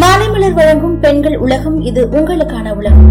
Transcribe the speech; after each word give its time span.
மாலைமலர் 0.00 0.54
வழங்கும் 0.54 1.00
பெண்கள் 1.00 1.36
உலகம் 1.36 1.80
இது 1.80 2.08
உங்களுக்கான 2.12 2.74
உலகம். 2.76 3.08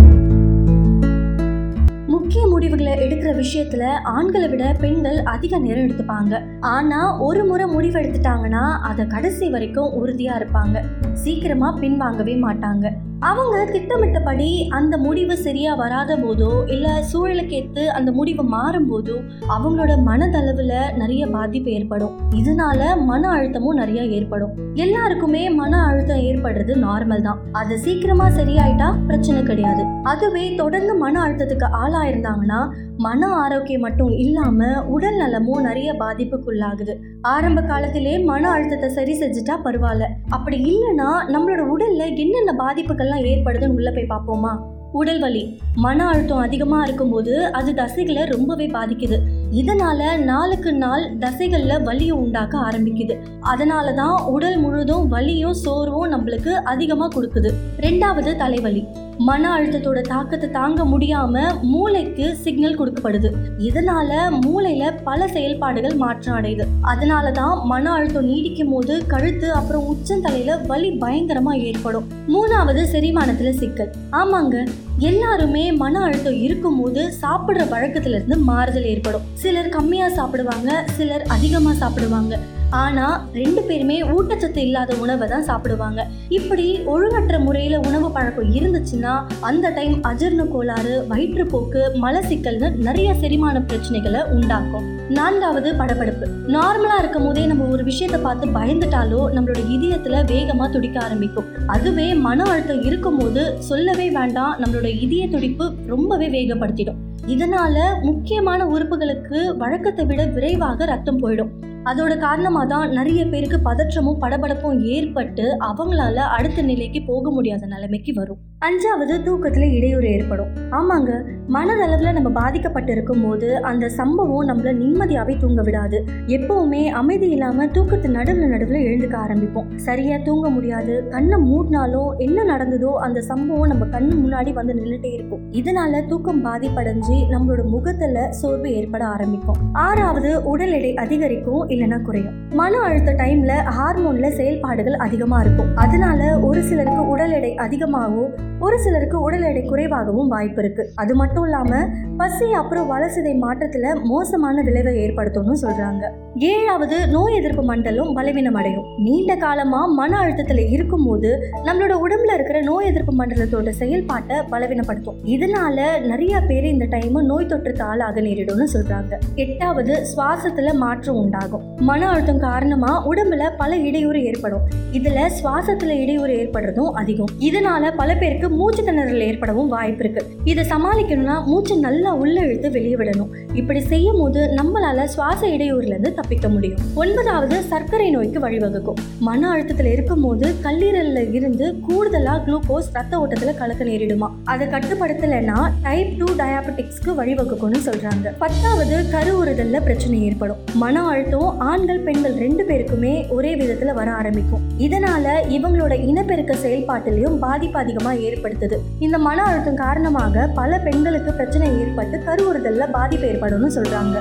முக்கிய 2.08 2.48
முடிவுகளை 2.66 2.94
எடுக்கிற 3.06 3.32
விஷயத்துல 3.40 3.84
ஆண்களை 4.14 4.48
விட 4.50 4.64
பெண்கள் 4.82 5.18
அதிக 5.34 5.58
நேரம் 5.58 5.86
எடுத்துப்பாங்க. 5.86 6.34
ஆனா 6.76 7.00
ஒரு 7.28 7.42
முறை 7.46 7.66
முடிவு 7.66 7.98
எடுத்துட்டாங்கன்னா 8.00 8.64
அதை 8.90 9.04
கடைசி 9.08 9.48
வரைக்கும் 9.50 9.94
உறுதியா 10.00 10.36
இருப்பாங்க. 10.40 10.78
சீக்கிரமா 11.24 11.70
பின்வாங்கவே 11.82 12.36
மாட்டாங்க. 12.46 12.88
அவங்க 13.20 13.58
திட்டமிட்டபடி 13.66 14.48
அந்த 14.78 14.96
முடிவு 15.04 15.36
சரியா 15.44 15.72
வராத 15.76 16.16
போதோ 16.18 16.50
இல்ல 16.74 16.88
சூழலுக்கு 17.12 17.56
ஏத்து 17.60 17.84
அந்த 17.98 18.10
முடிவு 18.12 18.44
மாறும் 18.56 18.88
போதோ 18.90 19.16
அவங்களோட 19.56 19.94
மனதளவுல 20.08 20.74
நிறைய 20.98 21.24
பாதிப்பு 21.28 21.70
ஏற்படும். 21.72 22.16
இதனால 22.42 22.82
மன 23.12 23.24
அழுத்தமும் 23.36 23.80
நிறைய 23.82 24.02
ஏற்படும். 24.18 24.52
எல்லாருக்குமே 24.74 25.44
மன 25.60 25.84
அழுத்தம் 25.86 26.26
ஏற்படுறது 26.30 26.76
நார்மல் 26.86 27.26
தான். 27.28 27.40
அது 27.62 27.78
சீக்கிரமா 27.86 28.28
சரியாயிட்டா 28.40 28.90
பிரச்சனை 29.08 29.44
கிடையாது. 29.44 29.86
அதுவே 30.04 30.46
தொடர்ந்து 30.56 30.96
மன 30.96 31.24
அழுத்தத்துக்கு 31.26 31.70
ஆளாயிருந்தாங்கன்னா 31.84 32.55
மன 32.98 33.28
ஆரோக்கியம் 33.28 33.82
மட்டும் 33.82 34.10
இல்லாமல் 34.10 34.84
உடல் 34.86 35.16
நலமும் 35.16 35.62
நிறைய 35.62 35.94
பாதிப்புக்குள்ளாகுது. 35.94 36.96
ஆரம்ப 37.22 37.62
காலத்திலே 37.62 38.20
மன 38.20 38.50
அழுத்தத்தை 38.50 38.90
சரி 38.90 39.14
செஞ்சுட்டா 39.20 39.56
பரவாயில்ல. 39.64 40.08
அப்படி 40.30 40.58
இல்லைன்னா 40.64 41.10
நம்மளோட 41.28 41.64
உடல்ல 41.76 42.16
என்னென்ன 42.16 42.56
பாதிப்புகள்லாம் 42.60 43.26
ஏற்படுதுன்னு 43.32 43.76
உள்ள 43.76 43.92
போய் 43.92 44.14
பார்ப்போமா? 44.14 44.54
உடல் 44.92 45.20
வலி. 45.20 45.60
மன 45.76 46.08
அழுத்தம் 46.08 46.38
அதிகமாக 46.38 46.84
இருக்கும்போது 46.84 47.46
அது 47.52 47.72
தசைகளை 47.72 48.26
ரொம்பவே 48.26 48.68
பாதிக்குது. 48.68 49.18
இதனால 49.54 50.18
நாளுக்கு 50.18 50.74
நாள் 50.74 51.18
தசைகளில் 51.18 51.84
வலியை 51.84 52.12
உண்டாக்க 52.12 52.58
ஆரம்பிக்குது. 52.58 53.18
அதனால 53.42 53.92
தான் 53.92 54.22
உடல் 54.22 54.58
முழுதும் 54.58 55.08
வலியும் 55.08 55.54
சோர்வும் 55.54 56.12
நம்மளுக்கு 56.12 56.48
அதிகமாக 56.48 57.22
கொடுக்குது. 57.22 57.52
ரெண்டாவது 57.78 58.36
தலைவலி. 58.36 58.86
மன 59.18 59.60
அழுத்தத்தோட 59.60 60.02
தாக்கத்தை 60.02 60.50
தாங்க 60.50 60.84
முடியாம 60.84 61.62
மூளைக்கு 61.62 62.36
சிக்னல் 62.36 62.80
கொடுக்கப்படுது. 62.80 63.32
இதனால 63.60 64.34
மூளையில 64.46 64.94
பல 65.04 65.28
செயல்பாடுகள் 65.28 65.94
மாற்றம் 65.94 66.38
அடையுது. 66.38 66.64
அதனால 66.82 67.32
தான் 67.32 67.66
மன 67.66 67.92
அழுத்தம் 67.92 68.30
நீடிக்கும் 68.30 68.72
போது 68.72 69.06
கழுத்து 69.06 69.52
அப்புறம் 69.52 69.96
உச்சந்தலையில 69.96 70.68
வலி 70.68 70.90
பயங்கரமா 70.90 71.54
ஏற்படும். 71.54 72.08
மூணாவது 72.28 72.86
செரிமானத்துல 72.92 73.50
சிக்கல். 73.50 73.92
ஆமாங்க. 74.12 74.68
எல்லாருமே 75.00 75.72
மன 75.72 76.02
அழுத்தம் 76.02 76.42
இருக்கும்போது 76.42 77.14
சாப்பிடுற 77.22 77.62
பழக்கத்துல 77.72 78.16
இருந்து 78.16 78.38
மாறுதல் 78.38 78.84
ஏற்படும். 78.84 79.22
சிலர் 79.42 79.74
கம்மியாக 79.78 80.16
சாப்பிடுவாங்க 80.18 80.70
சிலர் 80.98 81.24
அதிகமாக 81.36 81.76
சாப்பிடுவாங்க. 81.82 82.36
ஆனா 82.84 83.08
ரெண்டு 83.34 83.62
பேருமே 83.62 83.98
ஊட்டச்சத்து 84.14 84.62
இல்லாத 84.68 84.92
உணவை 85.04 85.26
தான் 85.28 85.46
சாப்பிடுவாங்க. 85.50 86.02
இப்படி 86.38 86.66
ஒழுங்கற்ற 86.94 87.36
முறையில 87.44 87.76
உணவு 87.80 88.08
பழக்கம் 88.16 88.50
இருந்துச்சுன்னா 88.60 89.14
அந்த 89.50 89.70
டைம் 89.70 89.96
அஜீர்ண 90.10 90.44
கோளாறு 90.54 90.94
வயிற்றுப்போக்கு 91.12 91.82
மலசிக்கல்னு 92.06 92.70
நிறைய 92.88 93.10
செரிமான 93.22 93.62
பிரச்சனைகளை 93.70 94.24
உண்டாக்கும். 94.38 94.88
நான்காவது 95.20 95.72
படபடப்பு. 95.82 96.28
நார்மலா 96.58 96.98
இருக்கும் 97.00 97.28
போதே 97.28 97.46
நம்ம 97.46 97.70
ஒரு 97.76 97.84
விஷயத்தை 97.92 98.20
பார்த்து 98.20 98.48
பயந்துட்டாலோ 98.60 99.22
நம்மளோட 99.38 99.64
இதயத்துல 99.78 100.24
வேகமா 100.34 100.68
துடிக்க 100.72 101.00
ஆரம்பிக்கும். 101.06 101.50
அதுவே 101.68 102.08
மன 102.28 102.44
அழுத்தம் 102.44 102.84
இருக்கும்போது 102.84 103.44
சொல்லவே 103.72 104.10
வேண்டாம் 104.20 104.56
நம்மளோட 104.64 105.00
இதய 105.08 105.28
துடிப்பு 105.28 105.68
ரொம்பவே 105.94 106.30
வேகப்படுத்திடும். 106.38 107.02
இதனால 107.28 108.02
முக்கியமான 108.02 108.66
உறுப்புகளுக்கு 108.66 109.58
வழக்கத்தை 109.58 110.06
விட 110.06 110.26
விரைவாக 110.26 110.86
ரத்தம் 110.86 111.20
போயிடும். 111.20 111.52
அதோட 111.90 112.18
காரணமாக 112.18 112.66
தான் 112.66 112.94
நிறைய 112.98 113.22
பேருக்கு 113.26 113.58
பதற்றமும் 113.70 114.20
படபடப்பும் 114.22 114.78
ஏற்பட்டு 114.96 115.46
அவங்களால 115.68 116.16
அடுத்த 116.38 116.62
நிலைக்கு 116.62 117.00
போக 117.04 117.32
முடியாத 117.32 117.66
நிலைமைக்கு 117.66 118.14
வரும். 118.14 118.40
அஞ்சாவது 118.68 119.24
தூக்கத்தில் 119.24 119.74
இடையூறு 119.78 120.08
ஏற்படும். 120.10 120.52
ஆமாங்க 120.72 121.12
மனதளவில் 121.56 122.16
நம்ம 122.18 122.30
பாதிக்கப்பட்டு 122.30 122.92
இருக்கும் 122.92 123.24
போது 123.26 123.50
அந்த 123.62 123.90
சம்பவம் 123.90 124.48
நம்மள 124.50 124.70
நிம்மதியாகவே 124.74 125.38
தூங்க 125.38 125.62
விடாது. 125.62 125.98
எப்பவுமே 126.28 126.82
அமைதி 127.02 127.30
இல்லாமல் 127.30 127.70
தூக்கத்து 127.70 128.10
நடுவில் 128.10 128.52
நடுவில் 128.54 128.86
எழுந்துக்க 128.88 129.18
ஆரம்பிப்போம். 129.26 129.68
சரியாக 129.78 130.24
தூங்க 130.24 130.50
முடியாது. 130.50 130.96
கண்ணை 131.10 131.40
மூடினாலும் 131.52 132.10
என்ன 132.18 132.44
நடந்ததோ 132.44 132.94
அந்த 133.08 133.22
சம்பவம் 133.22 133.68
நம்ம 133.68 133.86
கண் 133.86 134.10
முன்னாடி 134.24 134.54
வந்து 134.54 134.74
நின்றுட்டே 134.74 135.12
இருக்கும். 135.14 135.44
இதனால 135.52 136.02
தூக்கம் 136.08 136.42
பாதிப்படைஞ்சு 136.46 137.20
நம்மளோட 137.34 137.64
முகத்தில் 137.76 138.20
சோர்வு 138.42 138.72
ஏற்பட 138.74 139.06
ஆரம்பிக்கும். 139.06 139.62
ஆறாவது 139.72 140.44
உடல் 140.44 140.72
எடை 140.72 140.94
அதிகரிக்கும். 141.06 141.62
இல்லைன்னா 141.76 142.02
குறையும். 142.02 142.34
மன 142.50 142.80
அழுத்த 142.80 143.12
டைம்ல 143.14 143.54
ஹார்மோன்ல 143.80 144.30
செயல்பாடுகள் 144.30 144.94
அதிகமா 144.94 145.40
இருக்கும். 145.42 145.76
அதனால 145.76 146.40
ஒரு 146.40 146.62
சிலருக்கு 146.64 147.08
உடல் 147.08 147.32
எடை 147.32 147.56
அதிகமாகவும் 147.56 148.34
ஒரு 148.60 148.80
சிலருக்கு 148.80 149.22
உடல் 149.22 149.42
எடை 149.42 149.64
குறைவாகவும் 149.64 150.28
வாய்ப்பு 150.28 150.64
இருக்கு. 150.64 150.92
அது 150.96 151.16
மட்டும் 151.16 151.44
இல்லாம 151.44 151.88
பசி 152.18 152.52
அப்புறம் 152.54 152.92
வளர்சிதை 152.92 153.38
மாற்றத்துல 153.42 154.04
மோசமான 154.04 154.62
விளைவை 154.62 154.96
ஏற்படுத்தும்னு 154.96 155.56
சொல்றாங்க. 155.62 156.10
ஏழாவது 156.36 157.08
நோய் 157.08 157.36
எதிர்ப்பு 157.36 157.64
மண்டலம் 157.64 158.14
பலவீனம் 158.14 158.54
அடையும். 158.54 158.84
நீண்ட 158.98 159.36
காலமா 159.36 159.86
மன 159.86 160.20
அழுத்தத்துல 160.20 160.70
இருக்கும்போது 160.70 161.52
நம்மளோட 161.64 161.98
உடம்புல 162.08 162.34
இருக்கிற 162.34 162.62
நோய் 162.62 162.86
எதிர்ப்பு 162.86 163.16
மண்டலத்தோட 163.16 163.70
செயல்பாட்டை 163.70 164.38
பலவீனப்படுத்தும். 164.38 165.16
இதனால 165.24 166.02
நிறைய 166.02 166.40
பேர் 166.40 166.64
இந்த 166.64 166.86
டைம் 166.90 167.26
நோய் 167.26 167.46
தொற்றுக்கு 167.46 167.82
ஆளாக 167.82 168.22
நேரிடும்னு 168.22 168.68
சொல்றாங்க. 168.74 169.14
எட்டாவது 169.36 170.06
சுவாசத்துல 170.16 170.74
மாற்றம் 170.74 171.16
உண்டாகும். 171.16 171.62
மன 171.76 172.10
அழுத்தம் 172.10 172.40
காரணமா 172.40 173.08
உடம்புல 173.08 173.52
பல 173.58 173.78
இடையூறு 173.78 174.24
ஏற்படும். 174.24 174.62
இதுல 174.94 175.30
சுவாசத்துல 175.44 175.90
இடையூறு 175.90 176.34
ஏற்படுறதும் 176.34 176.92
அதிகம். 176.92 177.28
இதனால 177.40 177.96
பல 177.96 178.16
பேருக்கு 178.16 178.45
மூச்சு 178.50 178.84
திணறல் 178.84 179.20
ஏற்படவும் 179.20 179.68
வாய்ப்பு 179.68 180.04
இருக்கு. 180.04 180.26
இதை 180.44 180.66
சமாளிக்கணும்னா 180.70 181.44
மூச்சை 181.44 181.78
நல்லா 181.78 182.14
உள்ள 182.14 182.42
இழுத்து 182.42 182.72
வெளியே 182.72 182.96
விடணும். 182.96 183.30
இப்படி 183.54 183.80
செய்யும் 183.80 184.20
போது 184.20 184.54
நம்மளால 184.56 185.04
சுவாச 185.04 185.48
இடையூறுல 185.48 185.86
இருந்து 185.86 186.14
தப்பிக்க 186.14 186.50
முடியும். 186.50 186.78
ஒன்பதாவது 186.96 187.62
சர்க்கரை 187.62 188.10
நோய்க்கு 188.10 188.40
வழிவகுக்கும். 188.40 188.98
மன 189.20 189.50
அழுத்தத்தில் 189.50 189.92
இருக்கும் 189.92 190.22
போது 190.22 190.54
கல்லீரல்ல 190.64 191.34
இருந்து 191.34 191.76
கூடுதலா 191.90 192.42
குளுக்கோஸ் 192.46 192.94
ரத்த 192.94 193.18
ஓட்டத்துல 193.18 193.56
கலக்க 193.56 193.84
நேரிடுமா? 193.84 194.30
அதை 194.44 194.68
கட்டுப்படுத்தலைன்னா 194.68 195.72
டைப் 195.82 196.14
டூ 196.18 196.26
டயாபெட்டிக்ஸ்க்கு 196.26 197.14
வழிவகுக்கும்னு 197.18 197.78
சொல்றாங்க. 197.86 198.34
பத்தாவது 198.38 199.04
கருவுறுதல்ல 199.12 199.82
பிரச்சனை 199.82 200.24
ஏற்படும். 200.24 200.58
மன 200.74 201.08
அழுத்தம் 201.08 201.60
ஆண்கள் 201.60 202.00
பெண்கள் 202.00 202.34
ரெண்டு 202.34 202.64
பேருக்குமே 202.64 203.30
ஒரே 203.30 203.56
விதத்துல 203.56 203.94
வர 203.94 204.12
ஆரம்பிக்கும். 204.12 204.62
இதனால 204.80 205.30
இவங்களோட 205.50 206.00
இனப்பெருக்க 206.00 206.56
செயல்பாட்டிலையும் 206.64 207.38
பாதிப்பு 207.38 207.80
அதிகமா 207.80 208.12
ஏற்படுத்துது. 208.36 208.80
இந்த 209.00 209.18
மன 209.18 209.44
அழுத்தம் 209.44 209.82
காரணமாக 209.86 210.50
பல 210.54 210.78
பெண்களுக்கு 210.78 211.34
பிரச்சனை 211.34 211.70
ஏற்பட்டு 211.82 212.18
கருவுறுதல்ல 212.28 212.92
பாதிப்பு 212.92 213.28
ஏற்படும்னு 213.28 213.72
சொல்றாங்க. 213.78 214.18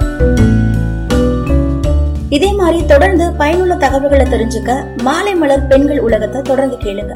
இதே 2.28 2.52
மாதிரி 2.52 2.86
தொடர்ந்து 2.86 3.32
பயனுள்ள 3.32 3.74
தகவல்களை 3.74 4.26
தெரிஞ்சுக்க 4.26 4.72
மாலை 5.02 5.34
மலர் 5.34 5.66
பெண்கள் 5.66 6.00
உலகத்தை 6.00 6.42
தொடர்ந்து 6.42 6.76
கேளுங்க. 6.76 7.14